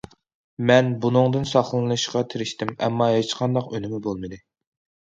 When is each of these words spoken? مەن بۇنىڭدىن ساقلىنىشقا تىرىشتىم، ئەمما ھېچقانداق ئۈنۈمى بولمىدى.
مەن 0.69 0.89
بۇنىڭدىن 1.03 1.45
ساقلىنىشقا 1.51 2.25
تىرىشتىم، 2.33 2.75
ئەمما 2.81 3.13
ھېچقانداق 3.19 3.71
ئۈنۈمى 3.77 4.07
بولمىدى. 4.09 4.43